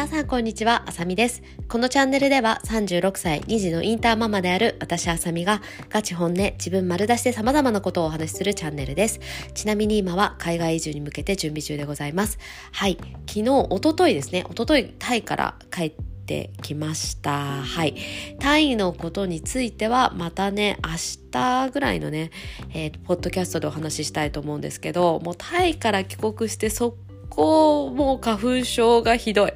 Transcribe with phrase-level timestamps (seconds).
[0.00, 1.42] 皆さんこんにちは、あさみです。
[1.68, 9.20] このチャンネルでは36歳2児のインターママである私あさみがガチ本音、自分丸出しで様々なことをお話しするチャンネルです。
[9.52, 12.38] ちなみに今は海外移住に向けて準備中でございます。
[12.72, 12.96] はい。
[13.28, 15.92] 昨日、おとといですね、おとといタイから帰っ
[16.24, 17.60] てきました。
[17.62, 17.94] はい。
[18.38, 20.92] タイのことについてはまたね、明
[21.30, 22.30] 日ぐらいのね、
[22.72, 26.96] えー、ポッドキャストでお話ししたいと思うんですけど、もうタイから帰国して速
[27.30, 29.52] 構もう花粉症がひどい。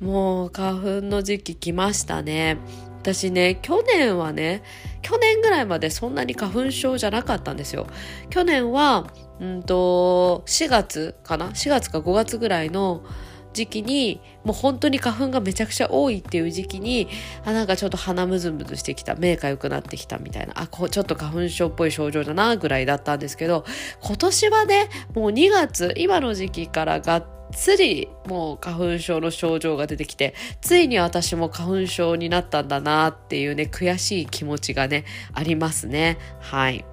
[0.00, 2.58] もう花粉の時期来ましたね。
[3.00, 4.62] 私ね、去年はね、
[5.00, 7.86] 去年ぐらいまでそんなに花粉症じゃなかったんですよ。
[8.30, 9.06] 去年は、
[9.38, 13.04] うんと、4月かな ?4 月か5月ぐらいの
[13.56, 17.08] 時期に、もう本当に花粉がめちゃくちゃ多いっていう時期に、
[17.44, 23.64] あ、なんかちょっと鼻むずむずしてきた、目が良くなってきたみたいな、あ、こうちょっと花粉症っぽい症状だな、ぐらいだったんですけど、
[24.02, 36.18] 今年はね、もう2月、今の時期からがっつりもう花粉症の症状が出てきて、ついに私も花粉症になったんだなっていうね、悔しい気持ちがね、ありますね。
[36.40, 36.84] はい。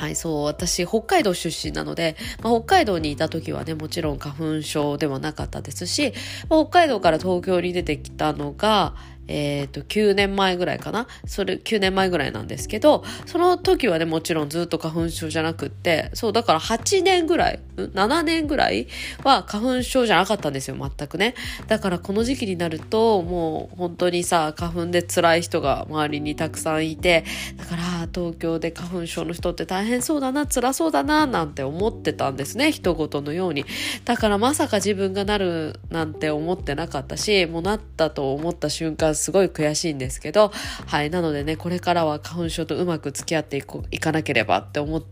[0.00, 6.14] はい、そう、私、北海道出身なので、まあ、北海道にいた時はね、もちろん花粉症ではなかったですし、
[6.48, 8.94] まあ、北海道から東京に出てきたのが、
[9.30, 11.06] えっ、ー、と、9年前ぐらいかな。
[11.24, 18.88] それ、9年前ぐらいなんですけど、その時はね、もちろんずっと花粉症じゃなくって、そう、だから8年ぐらい、7年ぐらい
[19.22, 21.36] は花粉症じゃなかったんですよ、全くね。
[21.68, 27.24] だからこの時期になると、もう本当にさ、花粉で辛い人が周りにたくさんいて、
[27.56, 33.64] だから東京で花粉症の人って大変そうだな、辛そうだな、なんて思ってたんですね、人事のように。
[34.04, 40.52] だからまさか自分がなるなんて思ってなかったし、もうなったと思った瞬間、すごい悔しいんですけど、
[40.86, 45.10] はい、なのでね、これからは花粉症とうまく付き合っていこいかなければって思って、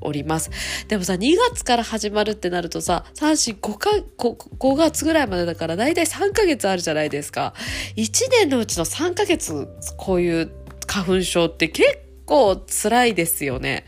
[0.00, 0.50] おります。
[0.86, 7.54] でもさ、2月から始まるってなるとさ、3、4、5か、5, 5月ぐらいまでだからだいたい3ヶ月あるじゃないですか。
[7.96, 9.66] 1年のうちの3ヶ月、
[9.96, 10.52] こういう
[10.86, 13.84] 花粉症って結構辛いですよね。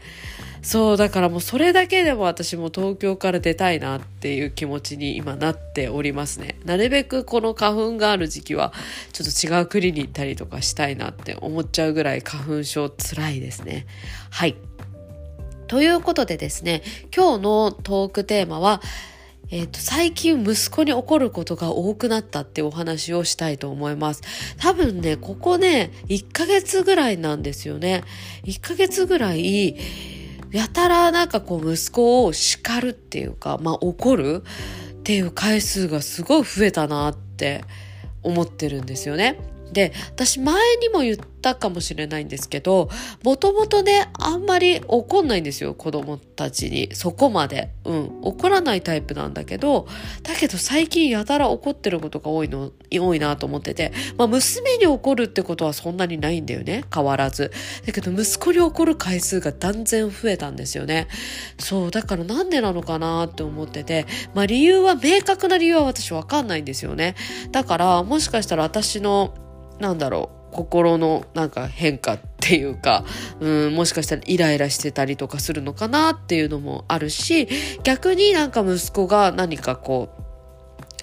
[0.62, 6.58] そう、だからもうそれだけでも私も東京から出たいなっていう気持ちに今なっておりますね。
[6.64, 8.72] なるべくこの花粉がある時期は
[9.12, 13.86] ちょっと違う国に行ったりとかしたいなって思っちゃうぐらい花粉症辛いですね。
[14.30, 14.56] はい。
[15.66, 16.82] ということでですね、
[17.14, 18.82] 今日のトークテーマは、
[19.50, 24.22] えっ、と、最近息子に起こることが多くなったってお話をしたいと思います。
[24.58, 28.04] 多分ね、ここね、1ヶ月ぐらいなんですよね。
[28.44, 29.76] 1ヶ月ぐらい、
[30.52, 34.44] やたらなんかこう息子を叱るっていうか、まあ怒る
[35.00, 37.64] っていう回数がすごい増えたなって
[38.22, 39.36] 思ってるんですよね。
[39.72, 42.90] で、私前にも言ったかもしれないんですけど、
[43.24, 46.90] もともとね、あんまり怒んないんですよ、子供たちに。
[46.92, 47.70] そこまで。
[47.84, 48.18] うん。
[48.22, 49.88] 怒らないタイプなんだけど、
[50.22, 57.50] だけど最近やたら怒ってることが多いの、多いなと思ってて、まあ娘に怒るってことはそんなにないんだよね、変わらず。
[57.86, 61.08] だけど息子に怒る回数が断然増えたんですよね。
[61.58, 67.14] そう、だからなんでなのかなって思ってて、まあ理由は、明確な理由は私わかんないんですよね。
[67.50, 69.34] だから、もしかしたら私の
[69.80, 73.04] なんだろう、心のなんか変化っていうか、
[73.40, 77.48] うん、もしかしたらイライラしてたりとかするのかなっていうのもあるし、
[77.82, 80.20] 逆になんか息子が何かこう、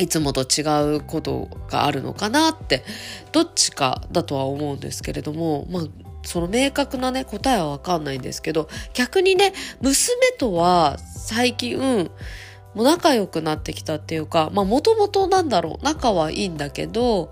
[0.04, 0.62] いつもと違
[0.96, 2.84] うことがあるのかなって、
[3.32, 5.84] どっちかだとは思うんですけれども、まあ、
[6.24, 17.32] その明確なね、答えはわかんないんですけど、逆にね、娘とは最近、もう仲良くなってきたっていうか、まあもともとなんだろう、仲はいいんだけど、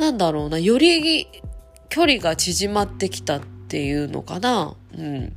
[0.00, 1.28] なんだろうな、より
[1.90, 4.74] 距離が縮まってきたっていうのかな。
[4.96, 5.32] うん。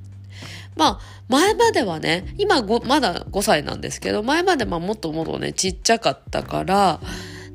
[0.75, 6.99] まあ、前まではね、今まだ5歳なんですけど、前までまあもっともっとね、ちっちゃかったから、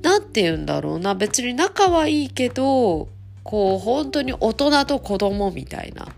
[0.02, 3.08] なんて言うんだろうな、別に仲はいいけど、
[3.42, 6.08] こう、本当に大人と子供みたいな。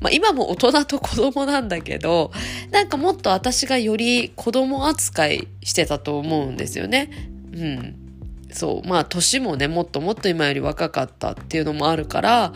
[0.00, 2.30] まあ今も大人と子供なんだけど、
[2.70, 7.10] なんかもっと私がより子供扱いしてたと思うんですよね。
[7.52, 8.07] うん。
[8.52, 12.52] そう、まあ年もね、もっともっと今より若かったっていうのもあるから、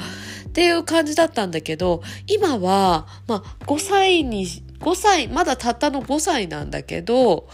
[0.48, 4.46] っていう感じだったんだけど、今は、まあ5歳に、
[4.80, 7.48] 5歳、まだたったの5歳なんだけど、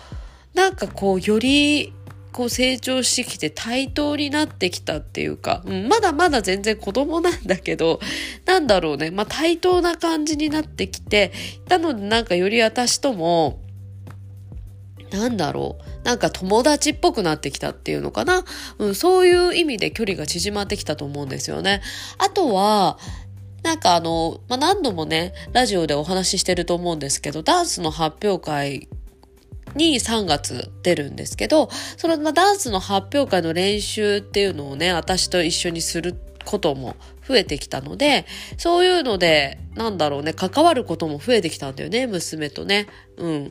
[0.55, 1.93] なんかこう、より、
[2.33, 7.99] こう成長してきて対等になってきたっていうか、うん、まだまだ全然子供なんだけど、
[8.45, 11.33] なんだろうね、まあ対等な感じになってきて、
[11.69, 13.61] なのでなんかより私とも、
[15.11, 16.05] なんだろう。
[16.05, 18.45] なんか友達っぽくなってきたっていうのかな？
[18.79, 21.83] うん、そういう意味で距離が縮まってきたと思うんですよね。
[22.19, 22.99] あとは、
[23.63, 28.89] なんかあの、まあ、何度もね、ラジオでお話ししてると思うんですけど、ダンスの発表会
[29.75, 36.15] に3月出るんですけど、その、まあ、ダンスの発表会の練習っていうのをね、私と一緒にする
[36.45, 36.97] ことも
[37.27, 38.27] 増えてきたので、
[38.57, 42.87] そういうので、なんだろうね、関わることも増えてきたんだよね、娘とね。
[43.17, 43.51] うん。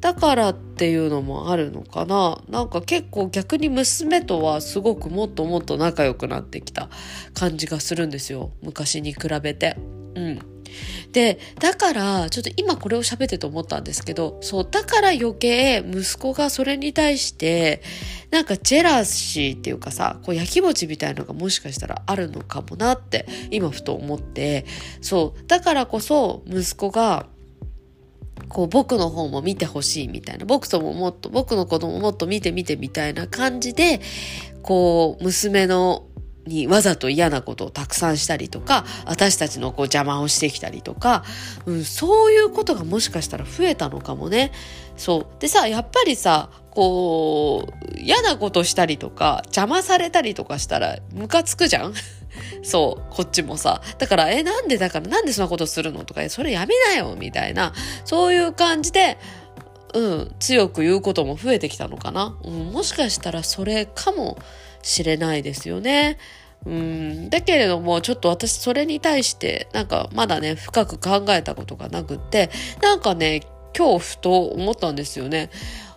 [0.00, 2.40] だからっていうのもあるのかな。
[2.48, 6.88] なんか結構逆に娘とはすごくもっともっと仲良くなってきた
[7.34, 8.52] 感じがするんですよ。
[8.62, 9.76] 昔に比べて。
[10.14, 10.58] うん。
[11.12, 17.82] でだからちょっと今これを喋ってと思ったんですけどそうだから余計息子がそれに対して
[18.30, 24.66] なんかジェラシーっていうかさこう焼きもちみたいのがもしかしたらあるのかもなって今ふと思って。
[25.00, 27.26] そうだからこそ息子が
[28.48, 34.00] こう僕の方も見てほしいみたいな僕とももっと僕の子供ももっと見て見てみたいな感じで
[34.62, 36.04] こう娘の
[36.48, 41.24] にわざと嫌なことをたくさんしたりとか私たちのこう邪魔をしてきたりとか、
[41.66, 44.50] うん、そういうことがもしかしたら増えたのかもね。
[44.96, 51.94] そうでさやっぱりさこう嫌なことしたりとか邪魔されたりとかしたらムカつくじゃん
[52.62, 53.82] そう、こっちもさ。
[53.98, 56.04] だから、え、なんでだから、なんでそんなことするの？
[56.04, 57.72] とか、それやめなよみたいな、
[58.04, 59.18] そういう感じで、
[59.94, 62.36] うん、強く言うことも増えてきたのかな。
[62.44, 64.38] うん、もしかしたらそれかも
[64.82, 66.18] しれないですよね。
[66.66, 72.50] うん、だけれども、ちょっと私それに対して、なんかまだね、深く考えたことがなくって、
[72.82, 73.40] なんかね、
[73.76, 75.50] 今日ふと思ったんですよね。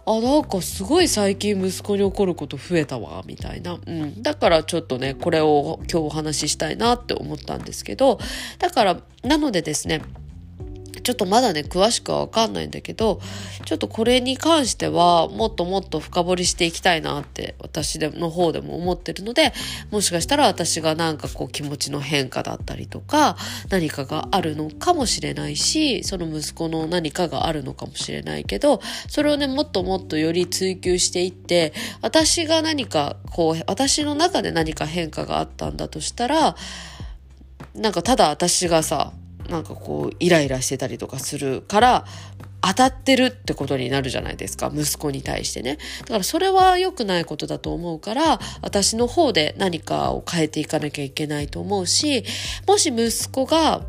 [0.05, 3.79] あ、なんかすごい最近息子に怒ること増えたわ、みたいな。
[3.85, 4.21] うん。
[4.21, 8.19] だからちょっとね、これを今日お話ししたいなって思ったんですけど、
[8.59, 10.01] だから、なのでですね、
[11.01, 13.19] ちょっとまだね、詳しくはわかんないんだけど、
[13.65, 19.53] ちょっとこれに関しては、もっともっと深掘りしていきたいなって、私での方でも思ってるので、
[19.91, 23.37] もしかしたら私がなんかこう気持ちの変化だったりとか、
[23.69, 36.55] 何かがあるのかもしれないし、その息子の何かがあるのかもしれないけど、それをね、もっともっとより追求していって、私が何かこう、私の中で何か変化があったんだとしたら、
[37.75, 39.13] なんかただ私がさ、
[39.51, 42.05] なんかこうイライラしてたりとかするから
[42.61, 45.77] 当たってるってことになるじゃないですか息子に対してね。
[46.01, 52.23] だからそれは良くないことだと思うから私の方で何かを変えていかなきゃいけないと思うし
[52.67, 53.81] もし息子が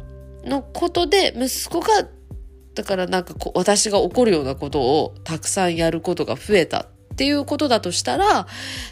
[0.45, 2.09] のことで息子が
[2.75, 6.81] だからなんかこう私が怒るようなことをたくさんやることが増えた
[7.13, 8.47] っていうことだとしたら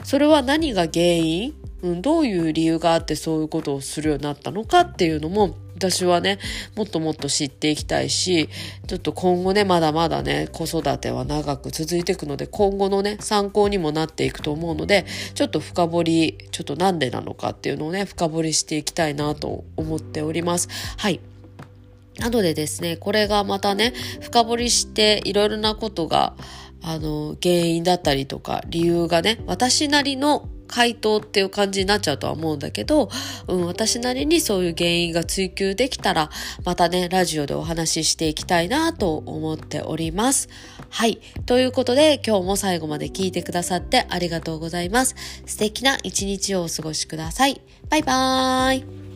[0.05, 6.39] それは何が原因、うん、どういう理由があってそういうことをするようになったのかっていうのも私はね、
[6.77, 8.51] もっともっと知っていきたいし、
[8.87, 20.69] ちょっと今後ね、まだまだね、子育ては長く続いていくので、今後のね、参考にもなっていくと思うので、ちょっと深掘り、ちょっとなんでなのかっていうのをね、深掘りしていきたいなと思っております。
[20.99, 21.21] はい。
[22.19, 26.35] なのでですね、これがまたね、深掘りしていろいろなことが、
[26.83, 33.11] あの、原因だったりとか、理由がね、私なりの回答っていう感じになっちゃうとは思うんだけど、
[33.49, 36.31] うん、私なりにそういう原因が追求できたら、
[36.65, 40.49] またね、ラジオでお話ししていきたいなと思っております。
[40.89, 41.21] はい。
[41.47, 45.17] ということで、今日も最後まで聞いてくださってありがとうございます。
[45.47, 47.61] 素敵な一日をお過ごしください。
[47.89, 49.10] バイバーイ。